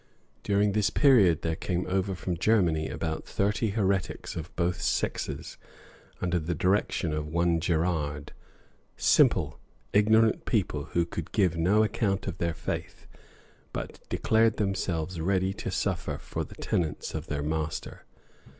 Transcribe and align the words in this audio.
During 0.41 0.71
this 0.71 0.89
period 0.89 1.43
there 1.43 1.55
came 1.55 1.85
over 1.87 2.15
from 2.15 2.35
Germany 2.35 2.89
about 2.89 3.23
thirty 3.23 3.69
heretics 3.69 4.35
of 4.35 4.49
both 4.55 4.81
sexes, 4.81 5.59
under 6.19 6.39
the 6.39 6.55
direction 6.55 7.13
of 7.13 7.27
one 7.27 7.59
Gerard, 7.59 8.31
simple, 8.97 9.59
ignorant 9.93 10.45
people, 10.45 10.85
who 10.93 11.05
could 11.05 11.31
give 11.31 11.55
no 11.55 11.83
account 11.83 12.25
of 12.25 12.39
their 12.39 12.55
faith, 12.55 13.05
but 13.73 13.99
declared 14.09 14.57
themselves 14.57 15.21
ready 15.21 15.53
to 15.53 15.69
suffer 15.69 16.17
for 16.17 16.43
the 16.43 16.55
tenets 16.55 17.13
of 17.13 17.27
their 17.27 17.43
master. 17.43 18.03